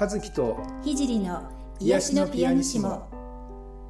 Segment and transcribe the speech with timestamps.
[0.00, 1.50] 和樹と聖の
[1.80, 3.08] 癒しのピアニシモ。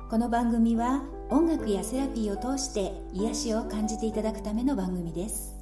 [0.08, 5.54] この番組は音楽やセラピーを通して癒しを感じていただくための番組です。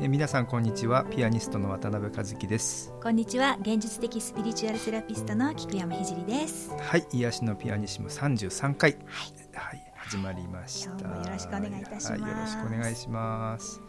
[0.00, 1.04] え皆さんこんにちは。
[1.06, 2.94] ピアニストの渡辺和樹です。
[3.02, 3.58] こんにちは。
[3.62, 6.70] 現実的スピリチュアルセラピストの菊山聖です。
[6.78, 7.06] はい。
[7.12, 10.90] 癒しのピアニシモ33回はい、はい、始まりました。
[10.90, 13.80] 今日もよろしくお願いいたします、はい、よろしくお願いします。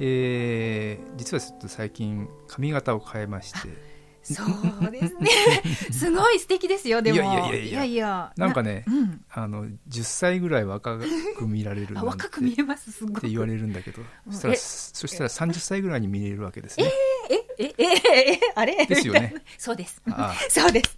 [0.00, 3.89] えー、実はちょっと最近髪型を変えまして
[4.22, 4.42] そ
[4.86, 5.30] うですね。
[5.92, 7.16] すごい素敵ですよでも。
[7.16, 8.32] いやいやいやいや。
[8.36, 9.24] なんかね、うん。
[9.30, 10.98] あの10歳ぐらい若
[11.38, 14.02] く見られる 若く見えますすごいって言われるんだけど。
[14.26, 14.32] うん。
[14.32, 14.56] そしたらえ？
[14.56, 16.90] そしたら30歳ぐらいに見れるわけですね、
[17.30, 17.34] え？
[17.34, 17.64] え？
[17.66, 17.74] え？
[17.78, 18.32] え？
[18.34, 18.40] え？
[18.54, 18.86] あれ？
[18.86, 19.34] ですよね。
[19.58, 20.02] そうです。
[20.10, 20.96] あそうです。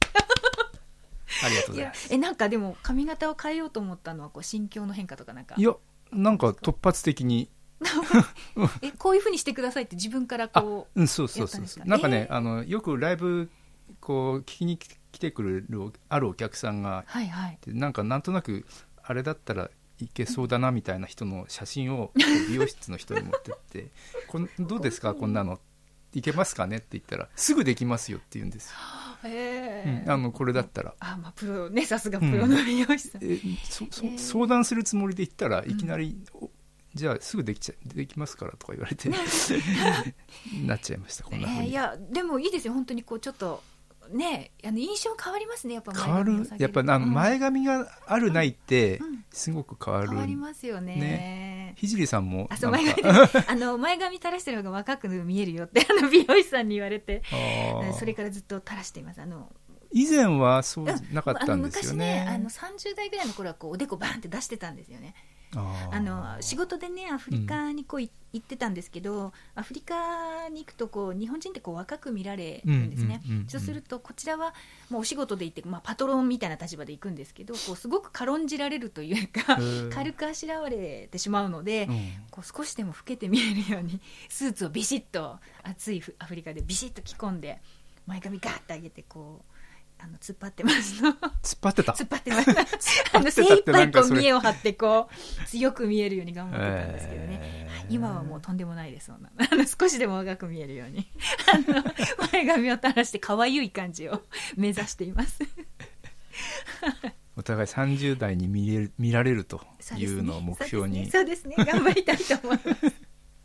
[1.44, 2.08] ありがとうございます。
[2.12, 5.54] えなんかでも髪型を変えようと思ったのはこう心境の変化とかなんか？
[5.56, 5.74] いや
[6.12, 7.48] なんか突発的に
[8.83, 11.84] えこういうふうにしてくださいって自分からこううんそうそうそうやったんですか？
[11.84, 12.36] なんかね、えー。
[12.36, 13.50] あのよくライブ
[14.00, 17.58] こう聞きに来てくれるあるお客さんがはいはい。
[17.64, 18.66] でなんかなんとなく
[19.03, 22.12] あれだったらいけそうだなみたいな人の写真を
[22.48, 23.91] 美容室の人に持ってって
[24.28, 25.14] 「こんどうですか？
[25.14, 25.60] こんなの」
[26.14, 28.77] いけますかねって言ったら「すぐできますよ」って言うんですよ、
[29.25, 30.94] えうん、あのこれだったら。
[31.00, 34.19] あまあプロねさすがプロの美容師さん、えそそえー。
[34.19, 36.41] 相談するつもりで言ったらいきなり、お
[36.94, 39.08] じゃあすぐできちゃできますからとか言われて
[40.64, 43.62] なっちゃいましたこんなふうに、えーいやでもいいですよ本当にこうちょっと
[44.10, 49.22] ねあの印象変わりますねやっぱ変わるやっぱあのうん前髪があるないってうん。
[49.32, 51.74] すごく変わる、変わりますよね。
[51.78, 53.02] ひじりさんもあそう前髪
[53.48, 57.22] あの前髪垂らしてる方が若く見えるよってあの美容師さんに言われて。
[57.98, 59.22] それからずっと垂らしています。
[59.22, 59.50] あの
[59.90, 61.14] 以前はそううん。
[61.14, 65.14] なかったんですよね,、あの昔ねあの30代ぐらいの頃はこうおでこバーンって出してたんですよね
[65.56, 73.49] あの仕事でねアフリカにこうい行ってたんですけど、アフリカに行くとこう日本人ってこう若く見られるんですね、うんうんうんうん。
[73.49, 74.54] そうするとこちらは
[74.88, 79.59] もうお仕事で行って、まあ、パトロンみたいな立場で行くんですけどこうすごく軽んじられるというか
[79.93, 82.12] 軽くあしらわれてしまうので、うん。
[82.31, 84.00] こう少しでも老けて見えるように
[84.31, 87.60] スーツをビシッと暑いアフリカでビシッと着込んで
[88.06, 89.51] 前髪ガーッて上げてこう
[90.04, 91.12] あの突っ張ってますの。
[91.12, 91.18] 突っ
[91.62, 91.92] 張ってた？
[91.92, 93.04] 突っ張ってます。
[93.14, 97.38] あの精一杯こう見栄を張ってこう強く見えるように頑張ってたんですけどね。
[97.42, 97.94] えー。
[97.94, 99.30] 今はもうとんでもないですそんな。
[99.30, 101.08] のあの少しでも若く見えるように。
[101.52, 101.84] あの
[102.32, 104.22] 前髪を垂らして可愛い感じを
[104.56, 105.38] 目指しています。
[107.36, 109.64] お互い30代に見れる見られると
[109.96, 111.10] いうのを目標に。
[111.10, 111.54] そうですね。
[111.56, 111.72] そうですね。
[111.80, 112.84] 頑張りたいと思います。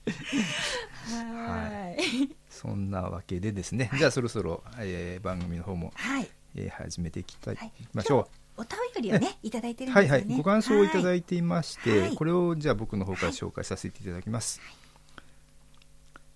[1.14, 2.36] はーい。
[2.50, 3.90] そんなわけでですね。
[3.98, 7.72] じゃあそろそろ、えー番組の方も、はいえー始めていきたい、はい。
[7.94, 10.26] ましょうお便りをねいただいてるんはいですよね。
[10.28, 12.16] はい、ご感想をいただいいていまして、はい。
[12.16, 14.60] これをじゃあ僕の方から紹介させていただきます、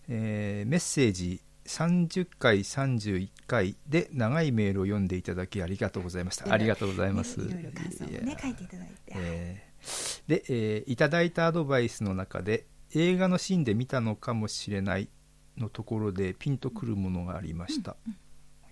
[0.08, 6.52] えーメッセージ30回31回で長いメールを読んでいただきありがとうございました。
[6.52, 7.40] ありがとうございます。
[7.40, 10.22] いろいろ感想もいやね書いていただいて、えー。
[10.28, 15.10] で、えーいただいたアドバイスの中で映画のシーンで見たのかもしれない
[15.58, 18.18] のところでピンとくるものがありました、映画なん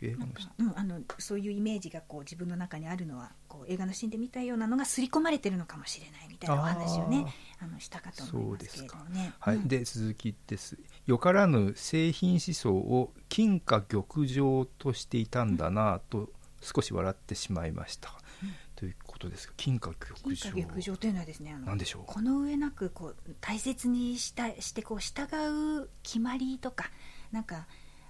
[0.08, 7.26] のシーンかうん、あのそういうイメージがこう自分の中にあるのはこう映画のシーンで見たようなのが刷り込まれてるのかもしれないみたいなお話をね
[7.60, 9.34] あのしたかと思いますけれどもね。
[9.40, 9.68] はい、うん。
[9.68, 16.30] で続きですよからぬ製品思想を金貨玉状としていたんだなと
[16.62, 18.14] 少し笑ってしまいました、
[18.76, 22.04] ということですが金貨玉金状貨玉状というのはですねあのでしょう？
[22.06, 25.24] この上なくこう大切にしたしてこう従
[25.84, 26.92] う決まりとか
[27.32, 27.66] なんか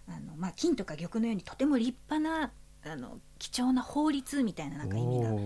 [0.10, 2.52] あの、まあ、金とか玉のようにとても立派な
[2.86, 5.38] あの貴重な法律みたいななんか意味がある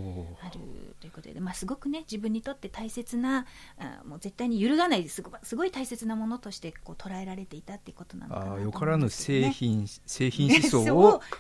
[1.00, 3.46] ということで、まあ、すごくね自分にとって大切な
[3.78, 10.86] あもう絶対に揺るがないすごすごい大切なものとしてこう捉えられていたっていうことなのかなとあよからぬ製品製品思想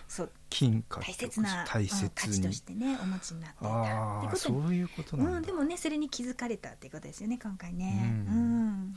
[0.08, 2.42] そを金貨大切な大うん価切に。
[2.42, 8.26] 値としてねお持ちになっていたってことにそういうことなんだ、うん、でもねそれに気づかれたっていうことですよね今回ね。
[8.28, 8.64] ううん。
[8.90, 8.94] ん、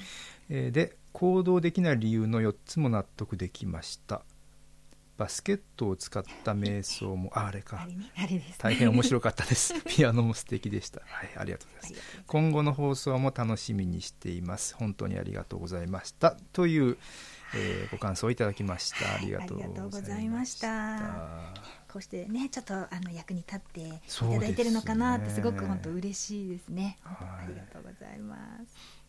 [0.48, 4.20] えーで行動できない理由の4つも納得できました
[5.16, 7.88] バスケットを使った瞑想もああれか。
[8.58, 9.74] 大変面白かったです。
[9.86, 11.00] ピアノも素敵でした。
[11.06, 12.22] はいありがとうございます。
[12.26, 14.74] 今後の放送も楽しみにしています。
[14.74, 16.36] 本当にありがとうございました。
[16.52, 16.98] という、
[17.54, 19.14] えーご感想をいただきました。
[19.14, 20.98] ありがとうごございました。
[20.98, 21.54] た
[21.88, 26.98] こうしてねちょっとあの役に立っていただいてるのかなってすごく本当嬉しいですね。
[27.02, 27.44] 本当はい。
[27.44, 29.05] ありがとうございます。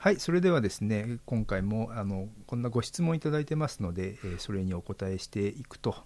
[0.00, 5.96] はいそれではですね今回もあのこんなご質問いただいてますので、えーそれにお答えしていくと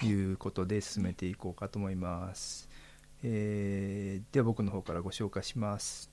[0.00, 0.12] い。
[0.12, 2.68] うことで進めていこうかと思います、
[3.24, 6.08] えーでは僕の方からご紹介します、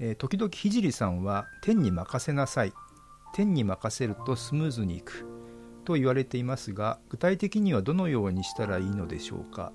[0.00, 2.72] えー時々聖さんは天に任せなさい。
[3.32, 5.26] 天に任せるとスムーズにいく。
[5.84, 9.72] と言われていますが具体的にはどのようにしたらいいのでしょうか。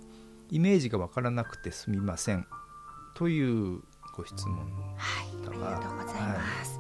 [0.51, 2.45] イメージがわからなくてすみません。
[3.15, 3.81] という
[4.15, 4.57] ご質問
[4.95, 6.72] はいありがとうございます、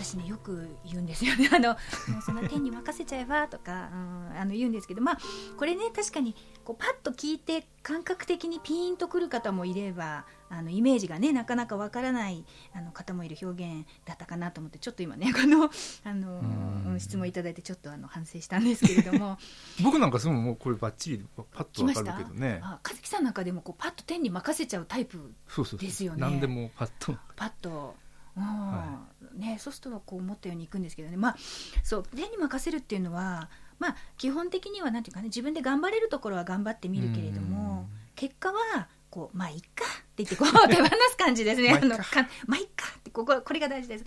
[0.00, 1.48] 私ねよく言うんですよね。
[1.52, 1.76] あのも
[2.18, 3.96] うその天に任せちゃえばとか、う
[4.34, 5.18] ん、あの言うんですけどまあ
[5.58, 12.44] これね確かにこうパッと聞いて感覚的にピーンとくる方もいればあのイメージがねなかなかわからない
[12.74, 15.70] あの方もいる表現だったかなと思ってちょっと今ね この
[16.04, 19.38] あの質問いただいてちょっとあの反省したんですけれども。
[19.84, 22.60] 僕なんかすぐもうこればっちりパッとわかるけどね。
[22.62, 25.32] あ和樹さんなんかでもこうパッと天に任せちゃうタイプ
[25.78, 26.20] ですよね。
[26.20, 27.16] 何でもパッと。
[27.36, 27.96] パッと
[28.46, 29.00] は
[29.36, 31.36] い、ね、そうするとこう思ったようにいくんですけどね、まあ、
[31.82, 41.72] そう天に任せるっていうのは、まあ、基本的にはなんていうかね自分で頑張れるところは頑張ってみるけれども結果はこうまあいっかって言ってこう手放す感じですね。
[41.72, 42.04] あのか
[42.46, 44.04] まあいっかってこここれが大事です。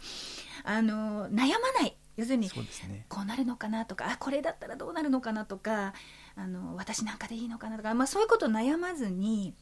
[0.63, 1.97] あの悩まない。
[2.15, 5.93] 要するに、ね、こうなるのかなとかあこれだったらどうなるのかなとか
[6.35, 9.55] あの私なんかでいいのかなとか、まあ、そういうことを悩まずに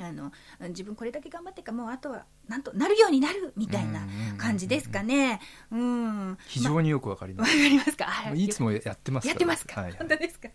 [0.00, 0.32] あの
[0.68, 4.00] 自分これだけ頑張ってかもうあとはなんとなるようになるみたいな
[4.38, 5.40] 感じですかね。
[5.70, 6.38] うん。
[6.46, 7.50] 非常によくわかります。
[7.50, 8.32] わ、ま、かりますか？
[8.34, 9.82] いつもやってますやってますか？
[9.82, 10.48] はい、本当ですか？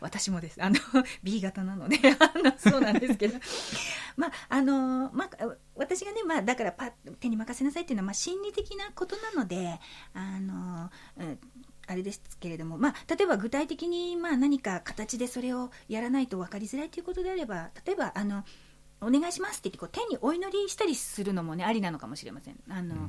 [0.00, 0.62] 私もです。
[0.62, 0.76] あの
[1.22, 3.38] B 型なので あのそうなんですけど、
[4.16, 5.30] まああのまあ
[5.76, 6.90] 私がねまあだからパ
[7.20, 9.78] 手に任せなさいっていうのはまあ心理的なことなので
[10.14, 10.90] あの。
[11.18, 11.38] うん
[11.88, 18.44] あれですけれども、まあ、例えば具体的にまあ何か形でそれをやらないと分かりづらいということであれば例えばあの
[19.02, 22.58] お願いしますって言ってこう天にお祈りしたりするのもねありなのかもしれません。
[22.68, 23.00] あの、うん、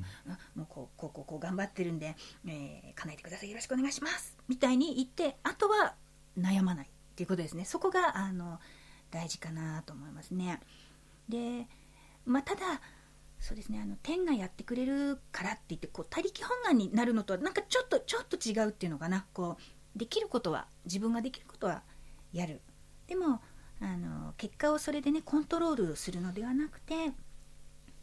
[0.55, 2.15] もうこうこうこうこう頑張ってるんで、
[2.47, 3.49] えー、叶えてください。
[3.49, 4.35] よろしくお願いします。
[4.47, 5.95] みたいに言ってあとは
[6.37, 7.65] 悩まないっていうことですね。
[7.65, 8.59] そこがあの
[9.11, 10.59] 大事かなと思いますね。
[11.29, 11.67] で
[12.25, 12.81] まあただ
[13.39, 19.25] そうですねあの天がやってくれるからって言ってこう他力本願になるのとはなんかちょっとちょっと違うっていうのかな。
[19.33, 21.83] こうできることは自分ができることは
[22.31, 22.61] やる。
[23.05, 23.41] でも
[23.83, 27.11] あの結果をそれでねコントロールするのではなくて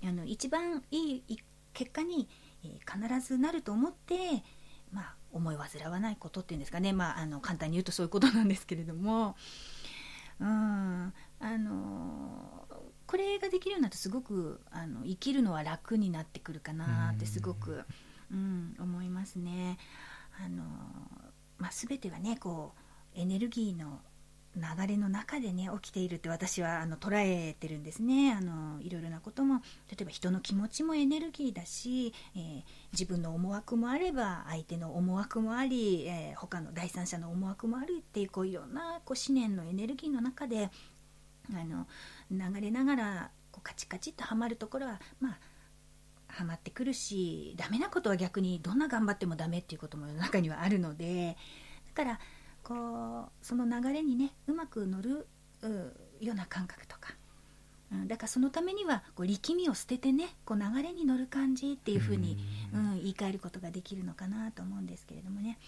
[0.04, 1.38] あの一番いい
[1.72, 2.28] 結果に、
[2.64, 4.14] えー、必ずなると思って、
[4.92, 9.36] まあ、思い煩わないことっていうんですかね、まあ、あの簡単に言うとそういうことなんですけれども、
[10.40, 11.12] うん。
[11.42, 12.66] あの
[13.06, 17.82] これができるようになるとすごくあの生きるのは楽になってくるかなってすごく、
[18.30, 19.78] うん、思いますね。
[20.44, 20.62] あの
[21.58, 22.72] まあ、全てはねこ
[23.16, 24.00] うエネルギーの
[24.56, 28.32] 流れの中でね起きているって私はあの捉えてるんですね。
[28.32, 32.62] あのいろいろなことも例えば人の気持ちもエネルギーだし、えー、
[32.92, 40.70] 自分の思惑もあれば相手の思惑もあり、えー、他の第三者の思惑もあるっていうこういろんなこう思念のエネルギーの中で
[41.52, 41.86] あの
[42.30, 45.38] 流れながらこうカチカチっとはまるところはまあ
[46.26, 51.36] はまってくるしダメなことは逆にどんな頑張ってもダメっていうことも世の中にはあるので
[51.94, 52.20] だから
[52.70, 55.26] こうその流れにねうまく乗る
[56.20, 57.16] ような感覚とか、
[57.92, 62.38] うん、だからそのためにはこう力みを捨ててねこう流れに乗る感じっていうふうに、
[62.72, 65.58] うん、言い換えることができるのかなと思うんですけれどもね。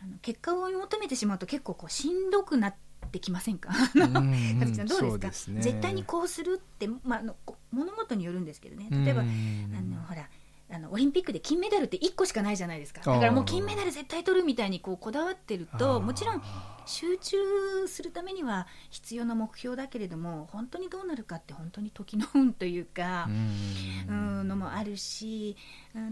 [0.00, 2.74] あの結果を求めてしまうと結構こうしんどくなっ
[3.10, 3.72] てきませんか？
[3.94, 7.34] どうですか、ね、絶対にこうするって、まあ、の
[7.72, 8.88] 物事によるんですけどね。
[8.90, 10.28] 例えばあのほら
[10.68, 13.00] あのオリンピックで金メダルって1個しかないじゃないですか。
[13.00, 16.42] だからもう金メダル絶対取るみたいにこうこだわってるともちろん
[16.86, 17.36] 集中
[17.86, 23.28] するためには必要な目標だけれども本当にどうなるかって本当に時の運というか
[24.08, 24.36] うん。
[24.46, 25.56] のもあるし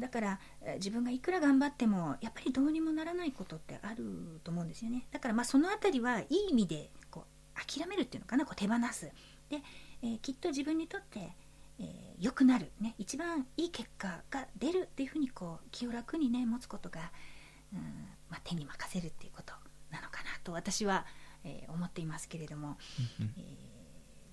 [0.00, 0.40] だから
[0.76, 5.06] 自分がいくら頑張ってもやっぱりどうにもならないことってあると思うんですよね。
[5.10, 7.24] だからまあその辺りはいい意味でこ
[7.56, 9.06] う諦めるっていうのかなこう手放す。
[9.48, 9.58] で、
[10.02, 11.34] えー、きっと自分にとって
[11.78, 17.12] えー、良くなる、ね、一番いい結果が出るっていうふうにこう気を楽にね持つことが、
[17.72, 17.80] うん
[18.30, 19.54] まあ、手に任せるっていうこと
[19.90, 21.06] なのかなと私は、
[21.44, 22.76] えー、思っていますけれども、
[23.20, 23.22] え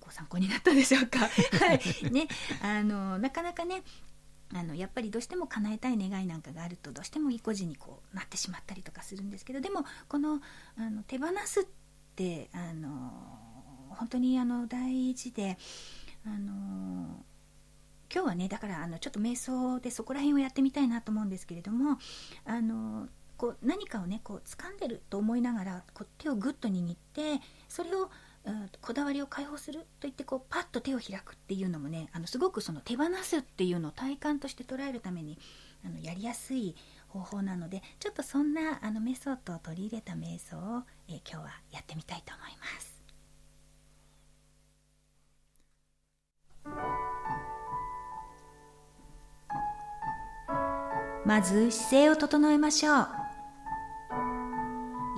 [0.00, 1.20] ー、ご参考になったでしょうか？
[1.60, 2.10] はい。
[2.12, 2.28] ね、
[2.62, 3.82] あのなかなかね
[4.54, 10.40] あのやっぱりどうしても叶えたい願いなんかがあるとどうしても意固地にこうなってしまったりとかするんですけどでもこの
[10.76, 11.64] あの手放すっ
[12.14, 13.10] てあの
[13.90, 15.56] 本当にあの大事で
[16.26, 17.24] あの
[18.14, 21.98] 今日はねだからあのちょっと瞑想でそこら辺をやってみたいなと思うんですけれども
[22.44, 28.10] あのこう何かをねこう掴んでると思いながらこう手をぐっと握ってそれを
[28.80, 35.38] こだわりを解放すると言ってこうパッと手を開くっていうのもねあのすごくその手放すっていうのを体感として捉えるために
[35.84, 36.74] あのやりやすい
[37.08, 42.80] 方法なのでちょっとそんなあのメソッドを取り入れた瞑想を、えー、今日はやってみたいと思いま
[47.04, 47.11] す。
[51.24, 53.08] まず姿勢を整えましょう。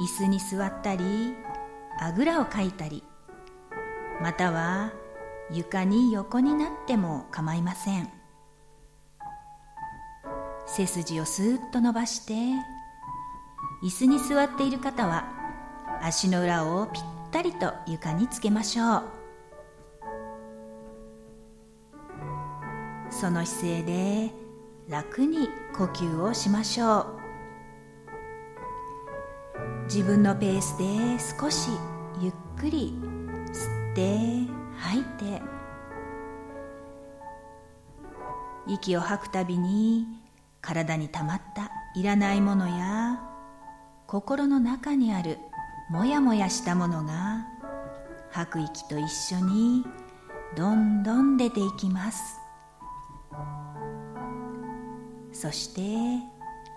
[0.02, 1.34] 椅子に座ったり
[2.00, 3.04] あぐらをかいたり
[4.20, 4.92] または
[5.50, 8.10] 床に横になっても構いません。
[10.66, 12.34] 背筋をスーッと伸ばして
[13.82, 15.28] 椅子に座っている方は
[16.02, 19.02] 足の裏をぴったりと床につけましょう。
[23.10, 24.43] その姿勢で
[24.88, 27.06] 楽に呼吸をしましょう。
[29.84, 30.84] 自分のペースで
[31.40, 31.70] 少し
[32.20, 32.94] ゆっくり
[33.52, 34.18] 吸って
[34.78, 35.42] 吐いて
[38.66, 40.06] 息を吐くたびに
[40.60, 43.20] 体にたまったいらないものや
[44.06, 45.38] 心の中にある
[45.90, 47.46] もやもやしたものが
[48.30, 49.84] 吐く息と一緒に
[50.56, 52.40] どんどん出ていきます。
[55.34, 55.82] そして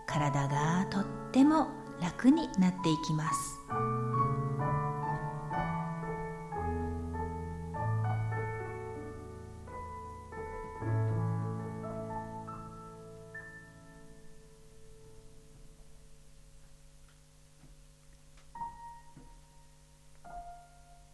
[0.08, 1.68] 体がとっても
[2.02, 3.58] 楽になっていきます。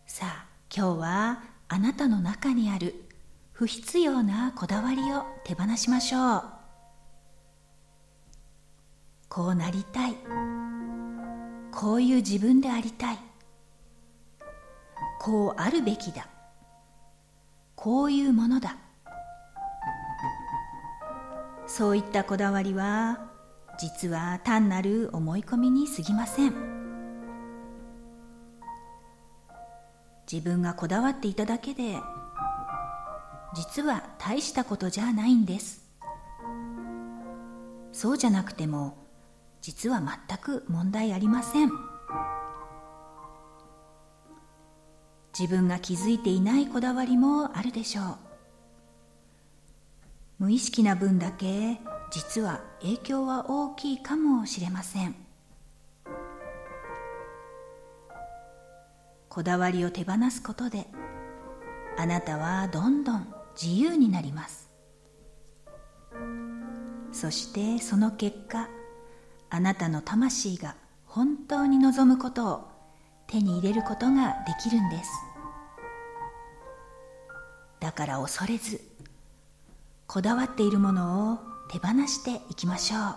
[0.07, 0.45] さあ
[0.75, 2.95] 今日はあなたの中にある
[3.51, 6.62] 不必要なこだわりを手放しましょう。
[9.33, 10.15] こうなりたい。
[11.71, 13.17] こういう自分でありたい。
[15.19, 16.27] こうあるべきだ。
[17.75, 18.77] こういうものだ。
[21.65, 23.31] そういったこだわりは
[23.79, 26.53] 実は単なる思い込みに過ぎません。
[30.31, 31.99] 自分がこだわっていただけで
[33.55, 35.83] 実は大したことじゃないんです。
[37.91, 39.02] そうじゃなくても
[39.63, 41.71] 実は全く問題ありません。
[45.39, 48.17] 自分が気づいていないこだわりもあるでしょう。
[50.37, 51.79] 無意識な分だけ
[52.11, 55.15] 実は影響は大きいかもしれません。
[59.29, 60.87] こだわりを手放すことで
[61.97, 64.69] あなたはどんどん自由になります。
[67.13, 68.67] そしてその結果
[69.55, 72.67] あなたの魂が本当に望むことを
[73.27, 75.11] 手に入れることができるんです。
[77.79, 78.81] だから恐れず
[80.07, 81.37] こだわっているものを
[81.69, 83.15] 手放していきましょう。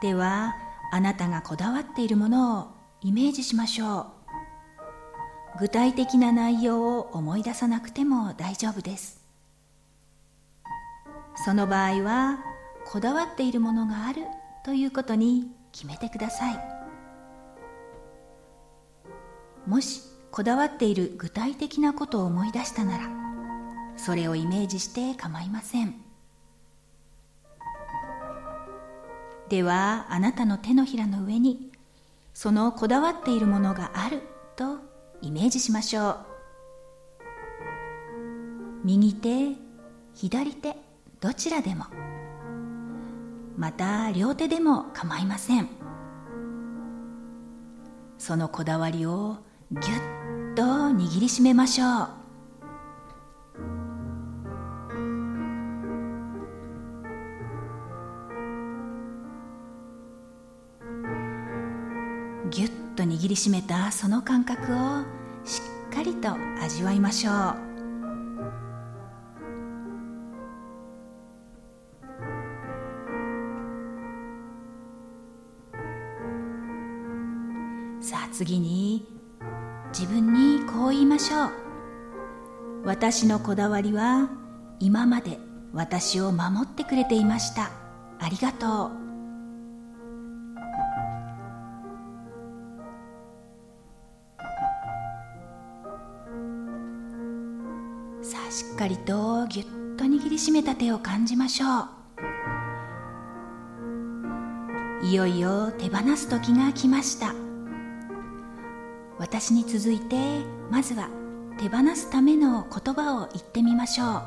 [0.00, 0.56] では
[0.90, 2.66] あなたがこだわっているものを
[3.00, 4.17] イメージしましょう。
[5.58, 9.20] 具体的な内容を思い出さなくても大丈夫です。
[11.44, 12.38] その場合は
[12.86, 14.22] こだわっているものがある
[14.64, 16.58] ということに決めてください。
[19.66, 23.08] もしこだわっている具体的なことを思い出したなら
[23.96, 25.94] それをイメージして構いません。
[29.48, 31.72] ではあなたの手のひらの上に
[32.32, 34.22] そのこだわっているものがある
[35.28, 36.16] イメージしましょう。
[38.82, 39.52] 右手
[40.14, 40.74] 左手
[41.20, 41.84] どちらでも。
[43.54, 45.68] また両手でも構いません。
[48.16, 49.36] そのこだわりを
[49.70, 52.08] ぎゅっと握りしめましょう。
[62.48, 65.17] ぎゅっと握りしめたその感覚を
[65.48, 66.28] しっかりと
[66.62, 67.34] 味わいましょう。
[78.02, 79.06] さあ次に
[79.92, 81.50] 自分にこう言いましょう。
[82.84, 84.28] 私のこだわりは
[84.80, 85.38] 今まで
[85.72, 87.70] 私を守ってくれていました。
[88.20, 89.07] ありがとう。
[98.78, 99.66] かりとぎゅっ
[99.96, 101.66] と握りしめた手を感じましょ
[105.02, 105.06] う。
[105.06, 107.34] いよいよ手放す時が来ました。
[109.18, 111.08] 私に続いてまずは
[111.58, 114.22] 手放すための言葉を言ってみましょう。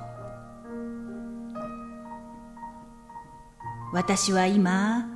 [3.94, 5.08] 私は今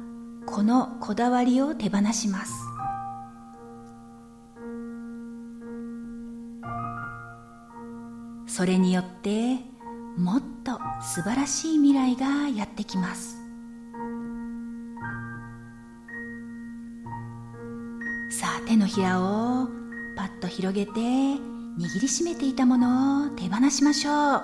[0.45, 2.64] このこだわりを手放します。
[8.55, 9.57] それによって
[10.15, 13.35] もっと素晴らしい未来がやってきます。
[18.31, 19.67] さあ手のひらを
[20.15, 24.43] パッと広げて握りしめていたものを手放しましょう。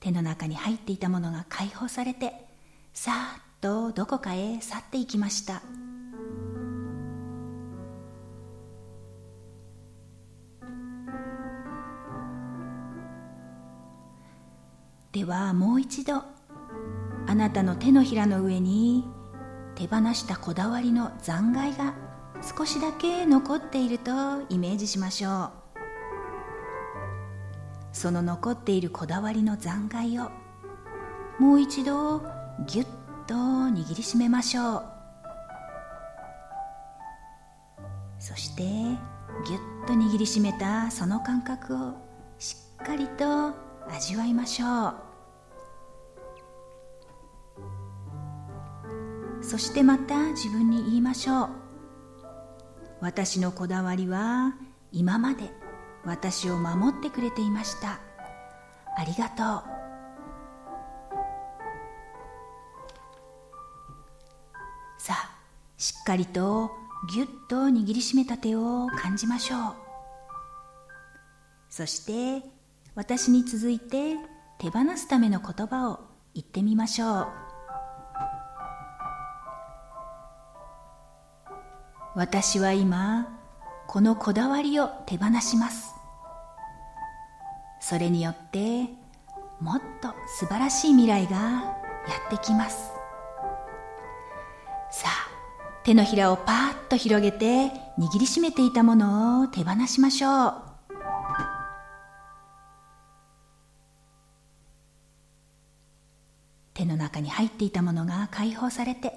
[0.00, 2.32] 手の中に入っていたものが解放されて
[2.94, 5.60] さーっとどこかへ去っていきました。
[15.12, 16.22] ではもう一度
[17.26, 19.04] あなたの手のひらの上に
[19.74, 21.94] 手放したこだわりの残骸が
[22.56, 24.10] 少しだけ残っていると
[24.48, 25.50] イメージしましょう。
[27.92, 30.30] その残っているこだわりの残骸を
[31.38, 32.22] もう一度
[32.66, 32.86] ぎゅっ
[33.26, 34.84] と握りしめましょう。
[38.18, 38.98] そしてぎゅっ
[39.86, 41.92] と握りしめたその感覚を
[42.38, 44.94] しっかりと味わいましょう。
[49.42, 51.48] そしてまた自分に言いましょう。
[53.00, 54.54] 私のこだわりは
[54.92, 55.50] 今まで
[56.04, 58.00] 私を守ってくれていました。
[58.96, 59.72] ありがとう。
[64.98, 65.36] さあ
[65.76, 66.70] しっかりと
[67.12, 69.74] ぎゅっと握りしめた手を感じましょう。
[71.68, 72.46] そして
[72.94, 74.16] 私に続いて
[74.58, 76.00] 手放すための言葉を
[76.34, 77.28] 言ってみましょう。
[82.14, 83.38] 私は今
[83.86, 85.94] このこだわりを手放します。
[87.80, 88.88] それによって
[89.58, 91.78] もっと素晴らしい未来がや
[92.26, 92.92] ってきます。
[94.90, 95.30] さあ
[95.84, 100.71] 手のひらをパーッと広げて握りしめていたものを手放しましょう。
[107.62, 109.12] っていたものが解放されて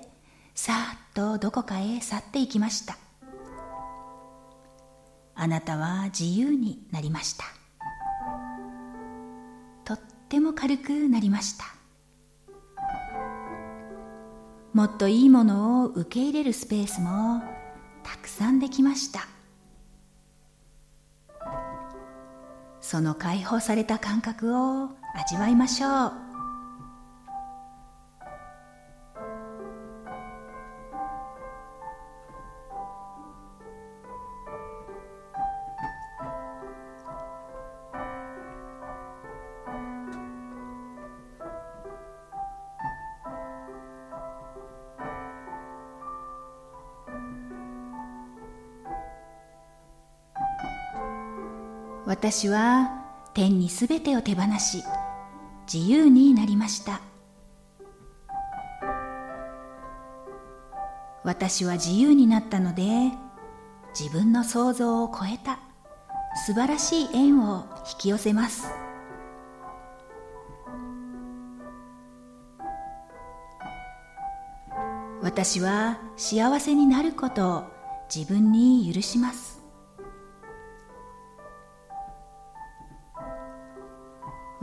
[0.53, 2.97] さーっとどこかへ去っていきました。
[5.37, 7.43] あなたは自由になりました。
[9.83, 11.65] とっても軽くなりました。
[14.73, 17.41] もっといいものを受け入れるスペースも
[18.03, 19.21] たくさんできました。
[22.79, 26.24] その解放された感覚を味わいましょう。
[52.05, 54.83] 私は天にすべてを手放し
[55.71, 57.01] 自由になりました。
[61.23, 62.83] 私は自由になったので
[63.99, 65.57] 自分の想像を超えた
[66.45, 68.67] 素晴らしい縁を引き寄せます。
[75.23, 77.63] 私は幸せになることを
[78.13, 79.54] 自分に許します。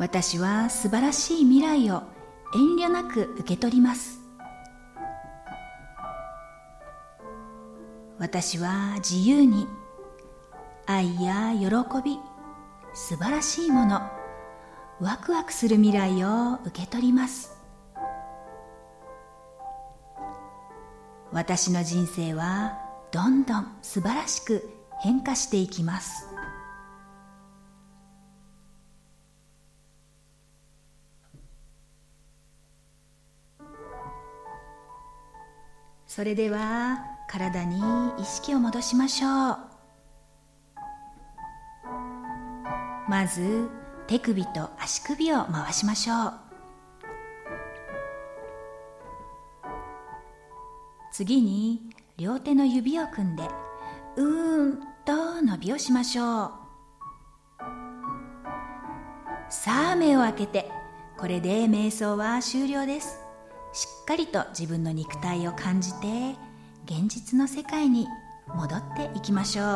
[0.03, 2.03] 私は素晴らしい未来を
[2.57, 4.19] 遠慮なく受け取ります。
[8.19, 9.69] 私は自由に
[10.87, 11.67] 愛や喜
[12.05, 12.19] び
[12.93, 14.03] 素晴らしいもの
[15.01, 17.57] ワクワクする未来を受け取ります。
[21.31, 22.77] 私の人生は
[23.13, 24.69] どんどん素晴らしく
[25.01, 26.32] 変化していきます。
[36.15, 37.81] それでは体に
[38.19, 39.57] 意識を戻しましょう。
[43.09, 43.71] まず
[44.07, 46.35] 手首と足首を回しましょう。
[51.15, 51.81] 次に
[52.19, 53.45] 両手の指を組んで
[54.17, 56.53] うーんと伸びをしましょう。
[59.49, 60.71] さあ目を開けて
[61.17, 63.22] これで瞑想は終了です。
[63.73, 66.35] しっかりと自分の肉体を感じて
[66.85, 68.07] 現実の世界に
[68.55, 69.67] 戻っていきましょう。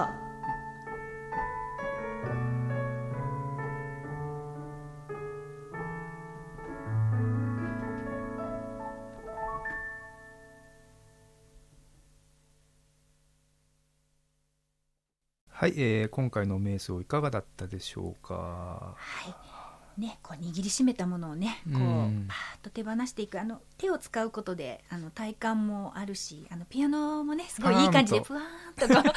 [15.49, 18.95] はい、えー今回の瞑想いかがだったでしょうか？
[18.99, 19.56] はい
[19.99, 23.41] ね、こう握りしめたものをねこううんパーッと手放していく。
[23.41, 29.13] あの手を使うことであの体感もあるしあのピアノもねすごいいい感じでパふわーんとこう あの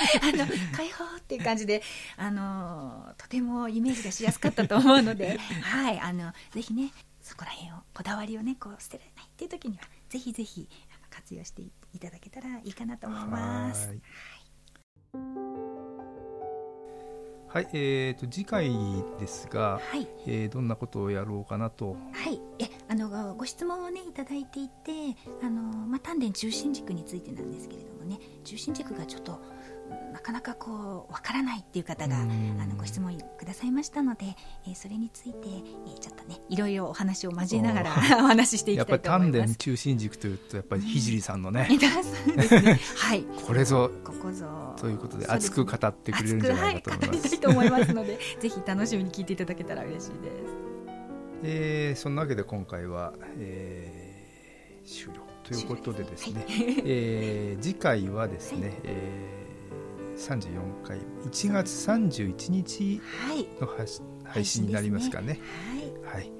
[0.75, 1.81] 開放っていう感じで
[2.17, 10.67] あのとてもイメージがしやすかったと思うので、 はい、あのぜひねそこら辺をこだわりをねこう捨てられないっていう時にはぜひぜひ
[11.09, 13.89] 活用していいただけたらいいかなと思います。
[13.89, 14.01] はい
[17.51, 18.69] はい、えー、と次回
[19.19, 20.07] ですが、はい。
[20.27, 21.97] えーどんなことをやろうかなと。
[22.13, 29.39] はい、えあのごご質問をねいただいていてあの、まあ、丹田中心軸についてなんですけれどもね中心軸がちょっとうん
[30.13, 32.57] なかなかこうわからないっていう方があうん。
[32.69, 34.25] のご質問くださいましたので、
[34.67, 37.91] えーそれについて、えーちょっとねいろいろお話を交えながら
[38.23, 39.57] お話ししていやっきたぱり丹田いと思います。
[39.57, 42.79] 中心軸というとやっぱり聖さんのね、 そうですね。
[42.97, 43.23] はい。
[43.45, 44.45] これぞここぞ。
[44.77, 50.09] ということで熱く語ってくれるんじゃないかと思いますはい、と思いますので ぜひ楽しみに聞いていただけたら嬉しいです。
[51.43, 54.09] えーそんなわけで今回は、えー
[54.85, 56.81] 終了ということでですね、はい。
[56.85, 59.38] えー次回はですね、えー
[60.19, 63.47] 34回1月31日はい。
[63.59, 63.67] の
[64.25, 65.39] 配信になりますかね。
[66.03, 66.15] はい。
[66.15, 66.31] はい、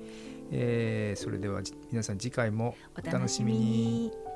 [0.52, 4.29] えーそれではじ皆さん次回もお楽しみに。